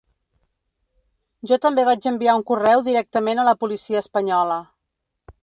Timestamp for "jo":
1.51-1.59